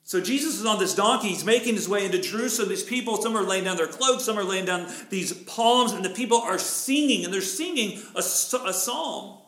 So 0.07 0.21
Jesus 0.21 0.59
is 0.59 0.65
on 0.67 0.77
this 0.77 0.93
donkey. 0.93 1.29
He's 1.29 1.43
making 1.43 1.73
his 1.73 1.89
way 1.89 2.05
into 2.05 2.19
Jerusalem. 2.21 2.69
These 2.69 2.83
people, 2.83 3.17
some 3.17 3.35
are 3.35 3.41
laying 3.41 3.63
down 3.63 3.75
their 3.75 3.87
cloaks, 3.87 4.23
some 4.23 4.37
are 4.37 4.43
laying 4.43 4.65
down 4.65 4.87
these 5.09 5.33
palms, 5.33 5.93
and 5.93 6.05
the 6.05 6.11
people 6.11 6.37
are 6.37 6.59
singing, 6.59 7.25
and 7.25 7.33
they're 7.33 7.41
singing 7.41 7.99
a, 8.13 8.19
a 8.19 8.21
psalm. 8.21 9.39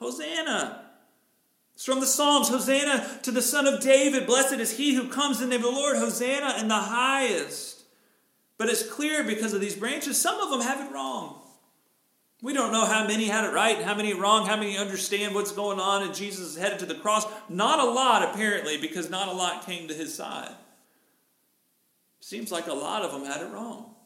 Hosanna. 0.00 0.82
It's 1.74 1.84
from 1.84 2.00
the 2.00 2.06
Psalms 2.06 2.48
Hosanna 2.48 3.20
to 3.22 3.30
the 3.30 3.40
Son 3.40 3.66
of 3.66 3.80
David. 3.80 4.26
Blessed 4.26 4.54
is 4.54 4.76
he 4.76 4.94
who 4.94 5.08
comes 5.08 5.40
in 5.40 5.50
the 5.50 5.56
name 5.56 5.64
of 5.64 5.72
the 5.72 5.78
Lord. 5.78 5.96
Hosanna 5.96 6.56
in 6.58 6.68
the 6.68 6.74
highest. 6.74 7.84
But 8.58 8.68
it's 8.68 8.90
clear 8.90 9.22
because 9.22 9.52
of 9.52 9.60
these 9.60 9.76
branches, 9.76 10.20
some 10.20 10.40
of 10.40 10.50
them 10.50 10.62
have 10.62 10.80
it 10.80 10.92
wrong. 10.92 11.42
We 12.46 12.52
don't 12.52 12.70
know 12.70 12.86
how 12.86 13.04
many 13.04 13.24
had 13.24 13.42
it 13.42 13.52
right 13.52 13.82
how 13.82 13.96
many 13.96 14.14
wrong, 14.14 14.46
how 14.46 14.56
many 14.56 14.78
understand 14.78 15.34
what's 15.34 15.50
going 15.50 15.80
on, 15.80 16.04
and 16.04 16.14
Jesus 16.14 16.50
is 16.50 16.56
headed 16.56 16.78
to 16.78 16.86
the 16.86 16.94
cross. 16.94 17.26
Not 17.48 17.80
a 17.80 17.90
lot, 17.90 18.22
apparently, 18.22 18.78
because 18.78 19.10
not 19.10 19.26
a 19.26 19.32
lot 19.32 19.66
came 19.66 19.88
to 19.88 19.94
his 19.94 20.14
side. 20.14 20.54
Seems 22.20 22.52
like 22.52 22.68
a 22.68 22.72
lot 22.72 23.02
of 23.02 23.10
them 23.10 23.24
had 23.24 23.40
it 23.40 23.52
wrong. 23.52 23.96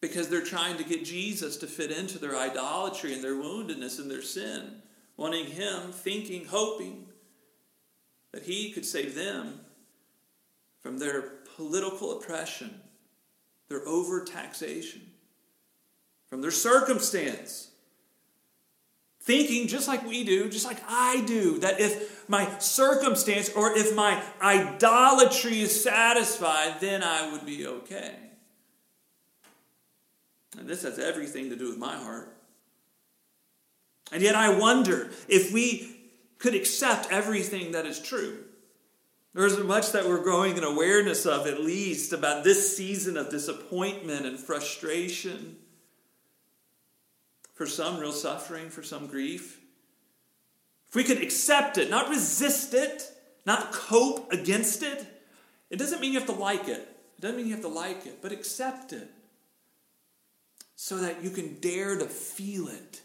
Because 0.00 0.28
they're 0.28 0.40
trying 0.40 0.76
to 0.78 0.82
get 0.82 1.04
Jesus 1.04 1.58
to 1.58 1.68
fit 1.68 1.92
into 1.92 2.18
their 2.18 2.36
idolatry 2.36 3.14
and 3.14 3.22
their 3.22 3.34
woundedness 3.34 4.00
and 4.00 4.10
their 4.10 4.20
sin, 4.20 4.82
wanting 5.16 5.46
him, 5.46 5.92
thinking, 5.92 6.46
hoping 6.46 7.06
that 8.32 8.42
he 8.42 8.72
could 8.72 8.84
save 8.84 9.14
them 9.14 9.60
from 10.80 10.98
their 10.98 11.22
political 11.54 12.18
oppression, 12.18 12.80
their 13.68 13.86
overtaxation 13.86 15.02
from 16.28 16.42
their 16.42 16.50
circumstance. 16.50 17.70
Thinking 19.20 19.68
just 19.68 19.88
like 19.88 20.06
we 20.06 20.24
do, 20.24 20.48
just 20.48 20.64
like 20.64 20.80
I 20.88 21.22
do, 21.26 21.58
that 21.58 21.80
if 21.80 22.28
my 22.28 22.58
circumstance 22.58 23.50
or 23.50 23.76
if 23.76 23.94
my 23.94 24.22
idolatry 24.40 25.60
is 25.60 25.82
satisfied, 25.82 26.80
then 26.80 27.02
I 27.02 27.30
would 27.30 27.44
be 27.44 27.66
okay. 27.66 28.14
And 30.58 30.66
this 30.66 30.82
has 30.82 30.98
everything 30.98 31.50
to 31.50 31.56
do 31.56 31.68
with 31.68 31.78
my 31.78 31.94
heart. 31.94 32.34
And 34.10 34.22
yet 34.22 34.34
I 34.34 34.58
wonder 34.58 35.10
if 35.28 35.52
we 35.52 35.94
could 36.38 36.54
accept 36.54 37.12
everything 37.12 37.72
that 37.72 37.84
is 37.84 38.00
true. 38.00 38.44
There 39.34 39.44
isn't 39.44 39.66
much 39.66 39.92
that 39.92 40.06
we're 40.06 40.22
growing 40.22 40.56
in 40.56 40.64
awareness 40.64 41.26
of, 41.26 41.46
at 41.46 41.60
least, 41.60 42.14
about 42.14 42.44
this 42.44 42.74
season 42.76 43.18
of 43.18 43.30
disappointment 43.30 44.24
and 44.24 44.38
frustration 44.38 45.56
for 47.58 47.66
some 47.66 47.98
real 47.98 48.12
suffering, 48.12 48.70
for 48.70 48.84
some 48.84 49.08
grief. 49.08 49.60
If 50.88 50.94
we 50.94 51.02
could 51.02 51.20
accept 51.20 51.76
it, 51.76 51.90
not 51.90 52.08
resist 52.08 52.72
it, 52.72 53.02
not 53.44 53.72
cope 53.72 54.32
against 54.32 54.84
it, 54.84 55.04
it 55.68 55.76
doesn't 55.76 56.00
mean 56.00 56.12
you 56.12 56.20
have 56.20 56.28
to 56.28 56.34
like 56.34 56.68
it. 56.68 56.88
It 57.18 57.20
doesn't 57.20 57.36
mean 57.36 57.46
you 57.46 57.54
have 57.54 57.62
to 57.62 57.68
like 57.68 58.06
it, 58.06 58.22
but 58.22 58.30
accept 58.30 58.92
it 58.92 59.10
so 60.76 60.98
that 60.98 61.24
you 61.24 61.30
can 61.30 61.54
dare 61.54 61.98
to 61.98 62.04
feel 62.04 62.68
it. 62.68 63.00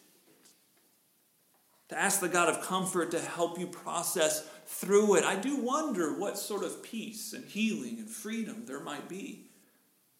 To 1.89 1.99
ask 1.99 2.19
the 2.19 2.29
God 2.29 2.47
of 2.47 2.61
comfort 2.61 3.09
to 3.11 3.19
help 3.19 3.57
you 3.57 3.65
process 3.65 4.47
through 4.67 5.15
it. 5.15 5.23
I 5.23 5.35
do 5.35 5.57
wonder 5.57 6.13
what 6.19 6.37
sort 6.37 6.63
of 6.63 6.83
peace 6.83 7.33
and 7.33 7.43
healing 7.43 7.97
and 7.97 8.07
freedom 8.07 8.67
there 8.67 8.79
might 8.79 9.09
be, 9.09 9.47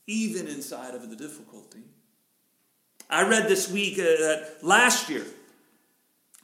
even 0.07 0.47
inside 0.47 0.95
of 0.95 1.07
the 1.07 1.15
difficulty. 1.15 1.83
I 3.13 3.29
read 3.29 3.47
this 3.47 3.69
week 3.69 3.99
uh, 3.99 4.03
that 4.03 4.57
last 4.63 5.07
year, 5.07 5.23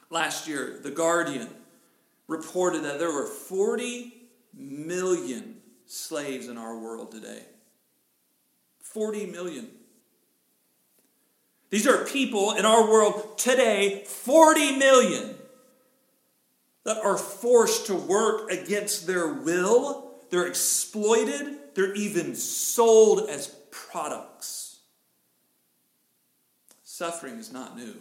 last 0.08 0.46
year, 0.46 0.78
The 0.80 0.92
Guardian 0.92 1.48
reported 2.28 2.84
that 2.84 3.00
there 3.00 3.12
were 3.12 3.26
40 3.26 4.14
million 4.54 5.56
slaves 5.86 6.46
in 6.46 6.56
our 6.56 6.78
world 6.78 7.10
today. 7.10 7.42
40 8.82 9.26
million. 9.26 9.68
These 11.70 11.88
are 11.88 12.04
people 12.04 12.52
in 12.52 12.64
our 12.64 12.88
world 12.88 13.36
today, 13.36 14.04
40 14.06 14.76
million, 14.76 15.34
that 16.84 16.98
are 16.98 17.18
forced 17.18 17.86
to 17.86 17.96
work 17.96 18.48
against 18.48 19.08
their 19.08 19.26
will. 19.26 20.12
They're 20.30 20.46
exploited. 20.46 21.74
They're 21.74 21.94
even 21.94 22.36
sold 22.36 23.28
as 23.28 23.48
products. 23.72 24.69
Suffering 27.00 27.38
is 27.38 27.50
not 27.50 27.78
new. 27.78 27.94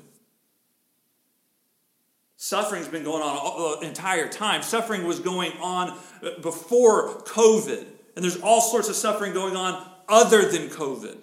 Suffering's 2.35 2.89
been 2.89 3.05
going 3.05 3.23
on 3.23 3.37
all, 3.37 3.79
the 3.79 3.87
entire 3.87 4.27
time. 4.27 4.61
Suffering 4.61 5.05
was 5.05 5.21
going 5.21 5.53
on 5.61 5.97
uh, 6.21 6.31
before 6.41 7.21
COVID, 7.21 7.85
and 8.17 8.25
there's 8.25 8.41
all 8.41 8.59
sorts 8.59 8.89
of 8.89 8.97
suffering 8.97 9.31
going 9.31 9.55
on 9.55 9.89
other 10.09 10.49
than 10.49 10.67
COVID. 10.67 11.17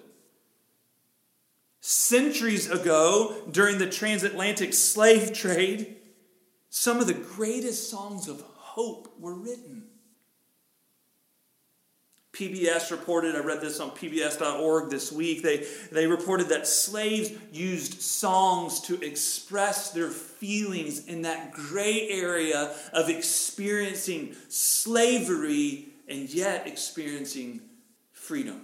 Centuries 1.79 2.67
ago, 2.67 3.35
during 3.51 3.77
the 3.77 3.87
transatlantic 3.87 4.73
slave 4.73 5.31
trade, 5.31 5.97
some 6.71 6.97
of 6.97 7.05
the 7.05 7.13
greatest 7.13 7.91
songs 7.91 8.27
of 8.27 8.41
hope 8.41 9.13
were 9.19 9.35
written. 9.35 9.86
PBS 12.37 12.91
reported, 12.91 13.35
I 13.35 13.39
read 13.39 13.61
this 13.61 13.79
on 13.79 13.91
PBS.org 13.91 14.91
this 14.91 15.11
week, 15.11 15.41
they, 15.41 15.65
they 15.91 16.05
reported 16.05 16.49
that 16.49 16.67
slaves 16.67 17.31
used 17.51 17.99
songs 18.01 18.79
to 18.81 19.01
express 19.01 19.89
their 19.89 20.09
feelings 20.09 21.05
in 21.05 21.23
that 21.23 21.51
gray 21.51 22.07
area 22.09 22.75
of 22.93 23.09
experiencing 23.09 24.35
slavery 24.49 25.87
and 26.07 26.29
yet 26.29 26.67
experiencing 26.67 27.61
freedom. 28.11 28.61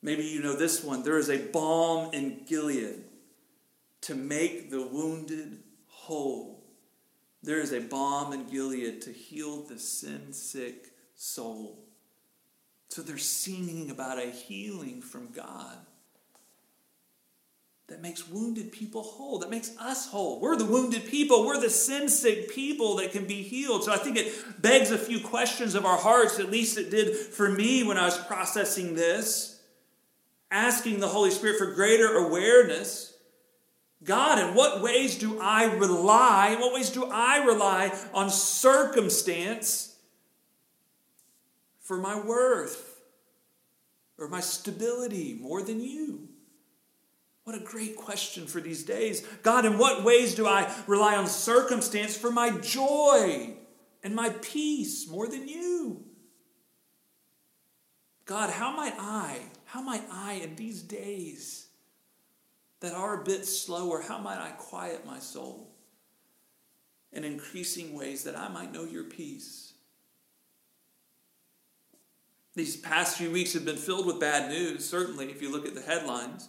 Maybe 0.00 0.24
you 0.24 0.42
know 0.42 0.56
this 0.56 0.82
one. 0.82 1.02
There 1.02 1.18
is 1.18 1.28
a 1.28 1.38
balm 1.38 2.12
in 2.14 2.40
Gilead 2.48 3.04
to 4.02 4.14
make 4.14 4.70
the 4.70 4.82
wounded 4.82 5.58
whole. 5.86 6.51
There 7.42 7.60
is 7.60 7.72
a 7.72 7.80
balm 7.80 8.32
in 8.32 8.48
Gilead 8.48 9.02
to 9.02 9.12
heal 9.12 9.62
the 9.62 9.78
sin 9.78 10.32
sick 10.32 10.92
soul. 11.16 11.78
So 12.88 13.02
they're 13.02 13.18
singing 13.18 13.90
about 13.90 14.18
a 14.18 14.30
healing 14.30 15.00
from 15.00 15.32
God 15.32 15.78
that 17.88 18.00
makes 18.00 18.28
wounded 18.28 18.72
people 18.72 19.02
whole, 19.02 19.38
that 19.40 19.50
makes 19.50 19.76
us 19.78 20.08
whole. 20.08 20.40
We're 20.40 20.56
the 20.56 20.64
wounded 20.64 21.06
people, 21.08 21.44
we're 21.44 21.60
the 21.60 21.68
sin 21.68 22.08
sick 22.08 22.50
people 22.50 22.96
that 22.96 23.12
can 23.12 23.26
be 23.26 23.42
healed. 23.42 23.84
So 23.84 23.92
I 23.92 23.98
think 23.98 24.16
it 24.16 24.62
begs 24.62 24.90
a 24.90 24.98
few 24.98 25.20
questions 25.20 25.74
of 25.74 25.84
our 25.84 25.98
hearts, 25.98 26.38
at 26.38 26.50
least 26.50 26.78
it 26.78 26.90
did 26.90 27.14
for 27.14 27.50
me 27.50 27.82
when 27.82 27.98
I 27.98 28.04
was 28.04 28.16
processing 28.16 28.94
this, 28.94 29.60
asking 30.50 31.00
the 31.00 31.08
Holy 31.08 31.30
Spirit 31.30 31.58
for 31.58 31.74
greater 31.74 32.16
awareness 32.16 33.11
God, 34.04 34.38
in 34.38 34.54
what 34.54 34.82
ways 34.82 35.16
do 35.16 35.40
I 35.40 35.64
rely? 35.64 36.50
In 36.50 36.60
what 36.60 36.74
ways 36.74 36.90
do 36.90 37.04
I 37.04 37.44
rely 37.44 37.92
on 38.12 38.30
circumstance 38.30 39.96
for 41.80 41.96
my 41.96 42.18
worth 42.18 43.00
or 44.18 44.28
my 44.28 44.40
stability 44.40 45.38
more 45.40 45.62
than 45.62 45.80
you? 45.80 46.28
What 47.44 47.56
a 47.56 47.64
great 47.64 47.96
question 47.96 48.46
for 48.46 48.60
these 48.60 48.84
days. 48.84 49.26
God, 49.42 49.64
in 49.64 49.78
what 49.78 50.04
ways 50.04 50.34
do 50.34 50.46
I 50.46 50.72
rely 50.86 51.16
on 51.16 51.26
circumstance 51.26 52.16
for 52.16 52.30
my 52.30 52.50
joy 52.50 53.54
and 54.02 54.14
my 54.14 54.30
peace 54.40 55.08
more 55.08 55.26
than 55.26 55.48
you? 55.48 56.04
God, 58.24 58.50
how 58.50 58.74
might 58.74 58.94
I, 58.98 59.40
how 59.64 59.82
might 59.82 60.04
I 60.10 60.34
in 60.34 60.54
these 60.54 60.82
days 60.82 61.66
that 62.82 62.92
are 62.92 63.20
a 63.20 63.24
bit 63.24 63.46
slower, 63.46 64.02
how 64.02 64.18
might 64.18 64.38
I 64.38 64.50
quiet 64.50 65.06
my 65.06 65.18
soul 65.18 65.70
in 67.12 67.24
increasing 67.24 67.94
ways 67.94 68.24
that 68.24 68.36
I 68.36 68.48
might 68.48 68.72
know 68.72 68.84
your 68.84 69.04
peace? 69.04 69.72
These 72.54 72.76
past 72.76 73.16
few 73.16 73.30
weeks 73.30 73.54
have 73.54 73.64
been 73.64 73.76
filled 73.76 74.06
with 74.06 74.20
bad 74.20 74.50
news, 74.50 74.86
certainly, 74.86 75.30
if 75.30 75.40
you 75.40 75.50
look 75.50 75.66
at 75.66 75.74
the 75.74 75.80
headlines. 75.80 76.48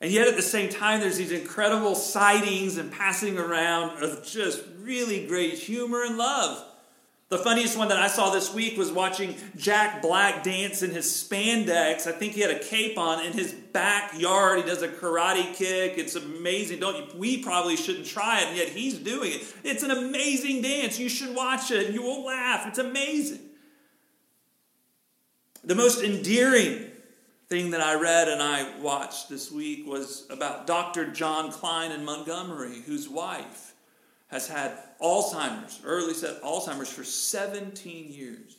And 0.00 0.12
yet, 0.12 0.28
at 0.28 0.36
the 0.36 0.42
same 0.42 0.68
time, 0.68 1.00
there's 1.00 1.16
these 1.16 1.32
incredible 1.32 1.94
sightings 1.94 2.76
and 2.76 2.92
passing 2.92 3.38
around 3.38 4.02
of 4.02 4.24
just 4.24 4.62
really 4.78 5.26
great 5.26 5.54
humor 5.54 6.04
and 6.04 6.18
love. 6.18 6.64
The 7.28 7.38
funniest 7.38 7.76
one 7.76 7.88
that 7.88 7.96
I 7.96 8.06
saw 8.06 8.30
this 8.30 8.54
week 8.54 8.78
was 8.78 8.92
watching 8.92 9.34
Jack 9.56 10.00
Black 10.00 10.44
dance 10.44 10.82
in 10.82 10.92
his 10.92 11.06
spandex. 11.06 12.06
I 12.06 12.12
think 12.12 12.34
he 12.34 12.40
had 12.40 12.52
a 12.52 12.58
cape 12.60 12.96
on 12.96 13.24
in 13.26 13.32
his 13.32 13.52
backyard. 13.52 14.58
He 14.58 14.64
does 14.64 14.82
a 14.82 14.88
karate 14.88 15.52
kick. 15.52 15.98
It's 15.98 16.14
amazing. 16.14 16.78
Don't 16.78 16.96
you? 16.96 17.18
We 17.18 17.42
probably 17.42 17.74
shouldn't 17.74 18.06
try 18.06 18.42
it, 18.42 18.48
and 18.48 18.56
yet 18.56 18.68
he's 18.68 18.98
doing 18.98 19.32
it. 19.32 19.54
It's 19.64 19.82
an 19.82 19.90
amazing 19.90 20.62
dance. 20.62 21.00
You 21.00 21.08
should 21.08 21.34
watch 21.34 21.72
it, 21.72 21.92
you 21.92 22.00
will 22.02 22.24
laugh. 22.24 22.64
It's 22.68 22.78
amazing. 22.78 23.40
The 25.64 25.74
most 25.74 26.04
endearing 26.04 26.92
thing 27.48 27.72
that 27.72 27.80
I 27.80 27.94
read 28.00 28.28
and 28.28 28.40
I 28.40 28.78
watched 28.78 29.28
this 29.28 29.50
week 29.50 29.84
was 29.84 30.26
about 30.30 30.68
Dr. 30.68 31.10
John 31.10 31.50
Klein 31.50 31.90
in 31.90 32.04
Montgomery, 32.04 32.82
whose 32.86 33.08
wife 33.08 33.74
has 34.28 34.46
had 34.46 34.78
Alzheimer's, 35.00 35.80
early 35.84 36.14
set 36.14 36.42
Alzheimer's 36.42 36.92
for 36.92 37.04
17 37.04 38.12
years. 38.12 38.56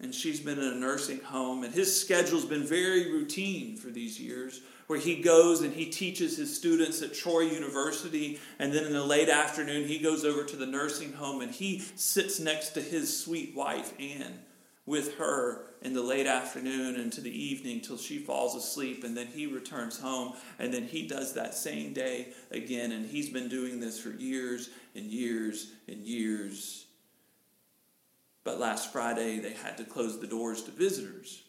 And 0.00 0.14
she's 0.14 0.40
been 0.40 0.58
in 0.58 0.64
a 0.64 0.74
nursing 0.74 1.20
home, 1.20 1.64
and 1.64 1.72
his 1.72 2.00
schedule's 2.00 2.44
been 2.44 2.64
very 2.64 3.12
routine 3.12 3.76
for 3.76 3.88
these 3.88 4.20
years, 4.20 4.60
where 4.86 4.98
he 4.98 5.22
goes 5.22 5.62
and 5.62 5.72
he 5.72 5.86
teaches 5.86 6.36
his 6.36 6.54
students 6.54 7.00
at 7.00 7.14
Troy 7.14 7.40
University, 7.40 8.38
and 8.58 8.72
then 8.72 8.84
in 8.84 8.92
the 8.92 9.04
late 9.04 9.28
afternoon, 9.28 9.88
he 9.88 9.98
goes 9.98 10.24
over 10.24 10.44
to 10.44 10.56
the 10.56 10.66
nursing 10.66 11.12
home 11.12 11.40
and 11.40 11.50
he 11.50 11.82
sits 11.96 12.38
next 12.38 12.70
to 12.70 12.80
his 12.80 13.16
sweet 13.18 13.54
wife, 13.54 13.92
Anne, 13.98 14.40
with 14.86 15.16
her 15.16 15.66
in 15.82 15.94
the 15.94 16.02
late 16.02 16.26
afternoon 16.26 16.96
into 16.96 17.20
the 17.20 17.30
evening 17.30 17.80
till 17.80 17.96
she 17.96 18.18
falls 18.18 18.54
asleep, 18.54 19.04
and 19.04 19.16
then 19.16 19.26
he 19.26 19.46
returns 19.46 19.98
home, 19.98 20.34
and 20.58 20.72
then 20.72 20.84
he 20.84 21.06
does 21.06 21.34
that 21.34 21.54
same 21.54 21.92
day 21.92 22.28
again, 22.50 22.92
and 22.92 23.06
he's 23.06 23.30
been 23.30 23.48
doing 23.48 23.80
this 23.80 23.98
for 23.98 24.10
years 24.10 24.70
and 24.94 25.06
years 25.06 25.72
and 25.88 25.98
years. 26.06 26.86
But 28.44 28.60
last 28.60 28.92
Friday, 28.92 29.38
they 29.38 29.54
had 29.54 29.78
to 29.78 29.84
close 29.84 30.20
the 30.20 30.26
doors 30.26 30.62
to 30.64 30.70
visitors. 30.70 31.42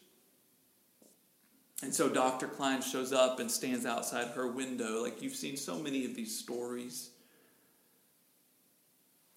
And 1.82 1.94
so 1.94 2.08
Dr. 2.08 2.48
Klein 2.48 2.80
shows 2.80 3.12
up 3.12 3.38
and 3.38 3.50
stands 3.50 3.84
outside 3.84 4.28
her 4.28 4.50
window, 4.50 5.02
like 5.02 5.20
you've 5.20 5.34
seen 5.34 5.58
so 5.58 5.78
many 5.78 6.06
of 6.06 6.14
these 6.14 6.38
stories. 6.38 7.10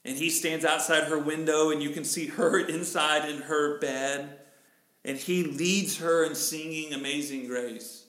And 0.06 0.18
he 0.18 0.30
stands 0.30 0.66
outside 0.66 1.06
her 1.06 1.20
window, 1.20 1.72
and 1.72 1.84
you 1.84 1.90
can 1.90 2.04
see 2.04 2.28
her 2.28 2.60
inside 2.68 3.30
in 3.30 3.44
her 3.44 3.80
bed. 3.80 4.40
And 5.06 5.18
he 5.18 5.44
leads 5.44 5.98
her 5.98 6.24
in 6.24 6.36
singing 6.36 6.94
Amazing 6.94 7.48
Grace. 7.48 8.06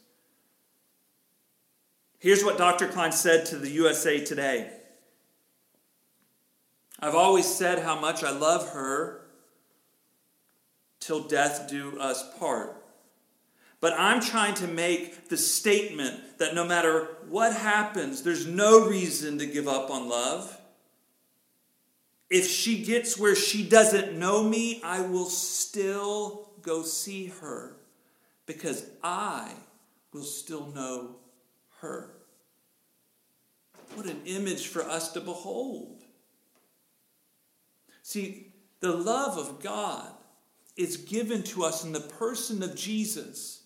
Here's 2.19 2.45
what 2.45 2.59
Dr. 2.59 2.87
Klein 2.87 3.13
said 3.13 3.47
to 3.47 3.57
the 3.57 3.71
USA 3.71 4.23
Today 4.23 4.71
I've 7.01 7.15
always 7.15 7.47
said 7.47 7.79
how 7.79 7.99
much 7.99 8.23
I 8.23 8.31
love 8.31 8.71
her 8.71 9.23
till 11.01 11.23
death 11.23 11.67
do 11.69 11.99
us 11.99 12.23
part. 12.39 12.77
But 13.81 13.95
I'm 13.99 14.21
trying 14.21 14.55
to 14.57 14.67
make 14.67 15.31
the 15.31 15.39
statement 15.39 16.39
that 16.39 16.55
no 16.55 16.65
matter 16.65 17.09
what 17.31 17.55
happens, 17.55 18.23
there's 18.23 18.47
no 18.47 18.87
reason 18.87 19.39
to 19.39 19.47
give 19.47 19.67
up 19.67 19.91
on 19.91 20.11
love. 20.11 20.60
If 22.31 22.47
she 22.47 22.85
gets 22.85 23.19
where 23.19 23.35
she 23.35 23.69
doesn't 23.69 24.17
know 24.17 24.43
me, 24.43 24.81
I 24.85 25.01
will 25.01 25.29
still 25.29 26.53
go 26.63 26.83
see 26.83 27.27
her 27.41 27.77
because 28.47 28.87
I 29.03 29.53
will 30.13 30.23
still 30.23 30.67
know 30.75 31.17
her. 31.81 32.15
What 33.95 34.07
an 34.07 34.21
image 34.27 34.69
for 34.69 34.83
us 34.83 35.13
to 35.13 35.21
behold. 35.21 36.05
See, 38.03 38.53
the 38.79 38.93
love 38.93 39.37
of 39.37 39.61
God 39.63 40.13
is 40.77 40.97
given 40.97 41.43
to 41.45 41.65
us 41.65 41.85
in 41.85 41.93
the 41.93 42.01
person 42.01 42.63
of 42.63 42.77
Jesus. 42.77 43.65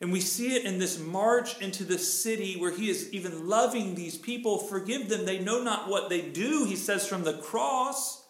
And 0.00 0.10
we 0.10 0.20
see 0.20 0.54
it 0.54 0.64
in 0.64 0.78
this 0.78 0.98
march 0.98 1.60
into 1.60 1.84
the 1.84 1.98
city 1.98 2.58
where 2.58 2.70
he 2.70 2.88
is 2.88 3.12
even 3.12 3.48
loving 3.48 3.94
these 3.94 4.16
people. 4.16 4.58
Forgive 4.58 5.08
them, 5.08 5.26
they 5.26 5.38
know 5.38 5.62
not 5.62 5.88
what 5.88 6.08
they 6.08 6.22
do, 6.22 6.64
he 6.64 6.76
says 6.76 7.06
from 7.06 7.24
the 7.24 7.34
cross. 7.34 8.24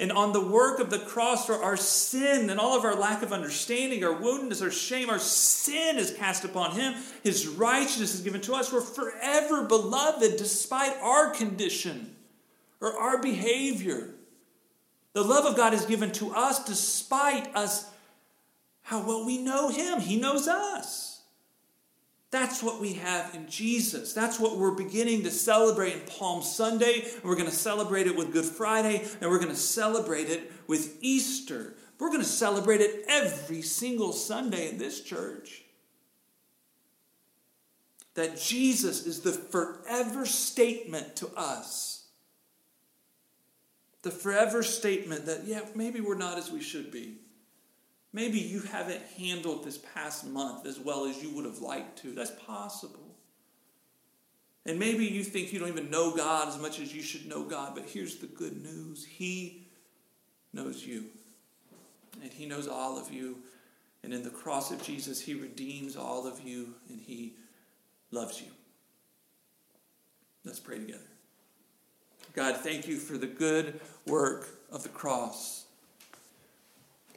And 0.00 0.12
on 0.12 0.32
the 0.32 0.46
work 0.46 0.78
of 0.78 0.90
the 0.90 0.98
cross, 1.00 1.46
for 1.46 1.60
our 1.60 1.76
sin 1.76 2.50
and 2.50 2.60
all 2.60 2.78
of 2.78 2.84
our 2.84 2.94
lack 2.94 3.22
of 3.22 3.32
understanding, 3.32 4.04
our 4.04 4.14
woundedness, 4.14 4.62
our 4.62 4.70
shame, 4.70 5.10
our 5.10 5.18
sin 5.18 5.98
is 5.98 6.12
cast 6.12 6.44
upon 6.44 6.72
him. 6.72 6.94
His 7.24 7.48
righteousness 7.48 8.14
is 8.14 8.20
given 8.20 8.40
to 8.42 8.54
us. 8.54 8.72
We're 8.72 8.80
forever 8.80 9.64
beloved 9.64 10.36
despite 10.36 10.96
our 11.02 11.30
condition 11.30 12.14
or 12.80 12.96
our 12.96 13.20
behavior. 13.20 14.14
The 15.14 15.24
love 15.24 15.46
of 15.46 15.56
God 15.56 15.74
is 15.74 15.84
given 15.84 16.12
to 16.12 16.32
us 16.32 16.64
despite 16.64 17.56
us, 17.56 17.90
how 18.88 19.06
well 19.06 19.26
we 19.26 19.36
know 19.36 19.68
Him. 19.68 20.00
He 20.00 20.18
knows 20.18 20.48
us. 20.48 21.20
That's 22.30 22.62
what 22.62 22.80
we 22.80 22.94
have 22.94 23.34
in 23.34 23.46
Jesus. 23.46 24.14
That's 24.14 24.40
what 24.40 24.56
we're 24.56 24.70
beginning 24.70 25.24
to 25.24 25.30
celebrate 25.30 25.92
in 25.92 26.00
Palm 26.00 26.42
Sunday. 26.42 27.02
And 27.14 27.24
we're 27.24 27.36
going 27.36 27.50
to 27.50 27.54
celebrate 27.54 28.06
it 28.06 28.16
with 28.16 28.32
Good 28.32 28.46
Friday, 28.46 29.06
and 29.20 29.30
we're 29.30 29.38
going 29.38 29.50
to 29.50 29.56
celebrate 29.56 30.30
it 30.30 30.50
with 30.66 30.96
Easter. 31.02 31.74
We're 31.98 32.08
going 32.08 32.22
to 32.22 32.26
celebrate 32.26 32.80
it 32.80 33.04
every 33.08 33.60
single 33.60 34.12
Sunday 34.14 34.70
in 34.70 34.78
this 34.78 35.02
church. 35.02 35.64
That 38.14 38.40
Jesus 38.40 39.06
is 39.06 39.20
the 39.20 39.32
forever 39.32 40.24
statement 40.24 41.16
to 41.16 41.28
us 41.36 41.98
the 44.02 44.10
forever 44.10 44.62
statement 44.62 45.26
that, 45.26 45.44
yeah, 45.44 45.60
maybe 45.74 46.00
we're 46.00 46.14
not 46.14 46.38
as 46.38 46.50
we 46.50 46.62
should 46.62 46.90
be. 46.90 47.16
Maybe 48.12 48.38
you 48.38 48.60
haven't 48.60 49.02
handled 49.18 49.64
this 49.64 49.78
past 49.94 50.26
month 50.26 50.66
as 50.66 50.78
well 50.78 51.04
as 51.04 51.22
you 51.22 51.30
would 51.30 51.44
have 51.44 51.58
liked 51.58 52.00
to. 52.02 52.12
That's 52.12 52.32
possible. 52.46 53.16
And 54.64 54.78
maybe 54.78 55.04
you 55.06 55.24
think 55.24 55.52
you 55.52 55.58
don't 55.58 55.68
even 55.68 55.90
know 55.90 56.14
God 56.14 56.48
as 56.48 56.58
much 56.58 56.80
as 56.80 56.94
you 56.94 57.02
should 57.02 57.26
know 57.26 57.42
God, 57.42 57.74
but 57.74 57.84
here's 57.84 58.16
the 58.16 58.26
good 58.26 58.62
news 58.62 59.04
He 59.04 59.66
knows 60.52 60.84
you, 60.84 61.04
and 62.22 62.30
He 62.30 62.46
knows 62.46 62.68
all 62.68 62.98
of 62.98 63.10
you. 63.10 63.38
And 64.02 64.12
in 64.12 64.22
the 64.22 64.30
cross 64.30 64.70
of 64.70 64.82
Jesus, 64.82 65.20
He 65.20 65.34
redeems 65.34 65.96
all 65.96 66.26
of 66.26 66.40
you, 66.40 66.74
and 66.88 67.00
He 67.00 67.34
loves 68.10 68.40
you. 68.40 68.48
Let's 70.44 70.60
pray 70.60 70.78
together. 70.78 71.00
God, 72.34 72.56
thank 72.56 72.86
you 72.86 72.96
for 72.96 73.18
the 73.18 73.26
good 73.26 73.80
work 74.06 74.48
of 74.70 74.82
the 74.82 74.88
cross. 74.88 75.64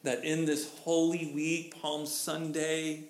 That 0.03 0.23
in 0.23 0.45
this 0.45 0.79
holy 0.79 1.31
week, 1.33 1.79
Palm 1.81 2.05
Sunday, 2.05 3.05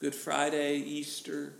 Good 0.00 0.14
Friday, 0.14 0.78
Easter, 0.78 1.54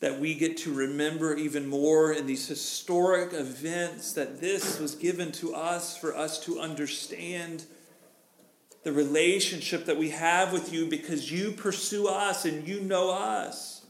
that 0.00 0.20
we 0.20 0.34
get 0.34 0.56
to 0.58 0.72
remember 0.72 1.34
even 1.34 1.66
more 1.66 2.12
in 2.12 2.26
these 2.26 2.46
historic 2.46 3.32
events 3.32 4.12
that 4.12 4.40
this 4.40 4.78
was 4.78 4.94
given 4.94 5.32
to 5.32 5.54
us 5.54 5.96
for 5.96 6.16
us 6.16 6.38
to 6.44 6.60
understand 6.60 7.64
the 8.84 8.92
relationship 8.92 9.86
that 9.86 9.96
we 9.96 10.10
have 10.10 10.52
with 10.52 10.72
you 10.72 10.86
because 10.86 11.32
you 11.32 11.52
pursue 11.52 12.06
us 12.06 12.44
and 12.44 12.68
you 12.68 12.80
know 12.80 13.10
us. 13.10 13.86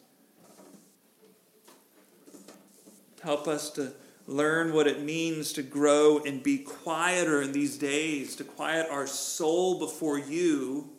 Help 3.22 3.48
us 3.48 3.70
to 3.70 3.92
learn 4.26 4.72
what 4.72 4.86
it 4.86 5.02
means 5.02 5.52
to 5.52 5.62
grow 5.62 6.18
and 6.18 6.42
be 6.42 6.58
quieter 6.58 7.42
in 7.42 7.52
these 7.52 7.76
days, 7.76 8.36
to 8.36 8.44
quiet 8.44 8.88
our 8.90 9.06
soul 9.06 9.78
before 9.78 10.18
you, 10.18 10.90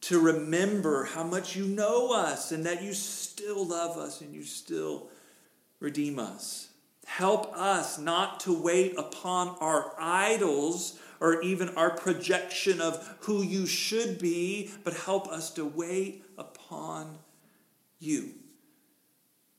to 0.00 0.20
remember 0.20 1.04
how 1.04 1.24
much 1.24 1.56
you 1.56 1.64
know 1.64 2.12
us 2.12 2.52
and 2.52 2.66
that 2.66 2.82
you 2.82 2.92
still 2.92 3.66
love 3.66 3.96
us 3.96 4.20
and 4.20 4.34
you 4.34 4.42
still 4.42 5.08
redeem 5.80 6.18
us. 6.18 6.68
Help 7.06 7.56
us 7.56 7.98
not 7.98 8.40
to 8.40 8.52
wait 8.52 8.96
upon 8.96 9.56
our 9.60 9.94
idols 9.98 10.98
or 11.20 11.40
even 11.42 11.70
our 11.70 11.90
projection 11.90 12.80
of 12.80 13.16
who 13.20 13.42
you 13.42 13.66
should 13.66 14.18
be, 14.18 14.70
but 14.84 14.94
help 14.94 15.26
us 15.28 15.50
to 15.50 15.64
wait 15.64 16.24
upon 16.38 17.18
you 17.98 18.34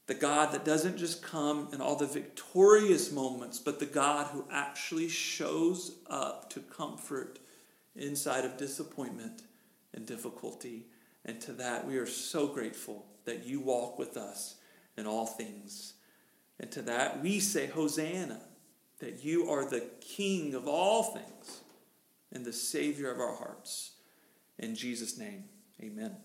the 0.07 0.13
God 0.13 0.51
that 0.51 0.65
doesn't 0.65 0.97
just 0.97 1.23
come 1.23 1.69
in 1.73 1.81
all 1.81 1.95
the 1.95 2.05
victorious 2.05 3.11
moments, 3.11 3.59
but 3.59 3.79
the 3.79 3.85
God 3.85 4.27
who 4.27 4.45
actually 4.51 5.09
shows 5.09 5.97
up 6.07 6.49
to 6.51 6.59
comfort 6.59 7.39
inside 7.95 8.45
of 8.45 8.57
disappointment 8.57 9.41
and 9.93 10.05
difficulty. 10.05 10.85
And 11.23 11.41
to 11.41 11.53
that, 11.53 11.87
we 11.87 11.97
are 11.97 12.05
so 12.05 12.47
grateful 12.47 13.07
that 13.25 13.47
you 13.47 13.59
walk 13.59 13.97
with 13.97 14.15
us 14.15 14.55
in 14.95 15.07
all 15.07 15.25
things. 15.25 15.93
And 16.59 16.71
to 16.71 16.83
that, 16.83 17.23
we 17.23 17.39
say, 17.39 17.65
Hosanna, 17.65 18.41
that 18.99 19.23
you 19.23 19.49
are 19.49 19.67
the 19.67 19.89
King 20.01 20.53
of 20.53 20.67
all 20.67 21.03
things 21.03 21.61
and 22.31 22.45
the 22.45 22.53
Savior 22.53 23.11
of 23.11 23.19
our 23.19 23.35
hearts. 23.35 23.91
In 24.59 24.75
Jesus' 24.75 25.17
name, 25.17 25.45
amen. 25.81 26.15